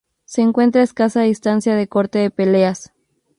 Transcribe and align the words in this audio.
Se 0.25 0.41
encuentra 0.41 0.81
a 0.81 0.83
escasa 0.83 1.21
distancia 1.21 1.75
de 1.75 1.87
Corte 1.87 2.17
de 2.17 2.31
Peleas. 2.31 2.91